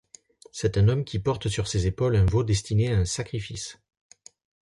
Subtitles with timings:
[0.51, 3.77] C'est un homme qui porte sur ses épaules un veau destiné à un sacrifice.